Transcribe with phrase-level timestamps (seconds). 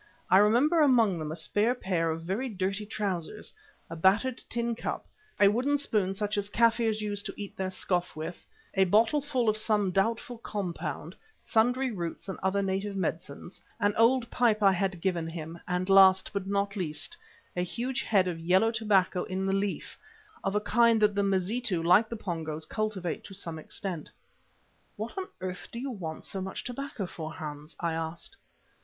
[0.31, 3.53] I remember among them a spare pair of very dirty trousers,
[3.87, 5.05] a battered tin cup,
[5.39, 8.43] a wooden spoon such as Kaffirs use to eat their scoff with,
[8.73, 14.27] a bottle full of some doubtful compound, sundry roots and other native medicines, an old
[14.31, 17.15] pipe I had given him, and last but not least,
[17.55, 19.99] a huge head of yellow tobacco in the leaf,
[20.43, 24.09] of a kind that the Mazitu, like the Pongos, cultivate to some extent.
[24.95, 28.35] "What on earth do you want so much tobacco for, Hans?" I asked.